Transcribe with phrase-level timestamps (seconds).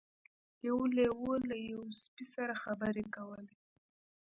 [0.67, 3.55] یو لیوه له یوه سپي سره خبرې کولې.